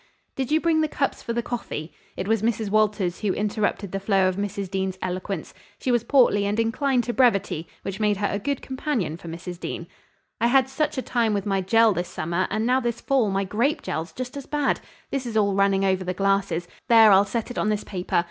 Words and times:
"Did 0.35 0.51
you 0.51 0.59
bring 0.59 0.81
the 0.81 0.87
cups 0.87 1.21
for 1.21 1.31
the 1.31 1.43
coffee?" 1.43 1.93
It 2.17 2.27
was 2.27 2.41
Mrs. 2.41 2.71
Walters 2.71 3.19
who 3.19 3.33
interrupted 3.35 3.91
the 3.91 3.99
flow 3.99 4.27
of 4.27 4.35
Mrs. 4.35 4.67
Dean's 4.67 4.97
eloquence. 4.99 5.53
She 5.77 5.91
was 5.91 6.03
portly 6.03 6.47
and 6.47 6.59
inclined 6.59 7.03
to 7.03 7.13
brevity, 7.13 7.67
which 7.83 7.99
made 7.99 8.17
her 8.17 8.25
a 8.25 8.39
good 8.39 8.63
companion 8.63 9.15
for 9.15 9.27
Mrs. 9.27 9.59
Dean. 9.59 9.85
"I 10.39 10.47
had 10.47 10.67
such 10.67 10.97
a 10.97 11.03
time 11.03 11.35
with 11.35 11.45
my 11.45 11.61
jell 11.61 11.93
this 11.93 12.09
summer, 12.09 12.47
and 12.49 12.65
now 12.65 12.79
this 12.79 12.99
fall 12.99 13.29
my 13.29 13.43
grape 13.43 13.83
jell's 13.83 14.11
just 14.11 14.35
as 14.35 14.47
bad. 14.47 14.79
This 15.11 15.27
is 15.27 15.37
all 15.37 15.53
running 15.53 15.85
over 15.85 16.03
the 16.03 16.15
glasses. 16.15 16.67
There, 16.87 17.11
I'll 17.11 17.23
set 17.23 17.51
it 17.51 17.59
on 17.59 17.69
this 17.69 17.83
paper. 17.83 18.17